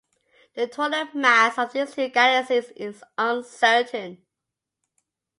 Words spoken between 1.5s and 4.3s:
of these two galaxies is uncertain.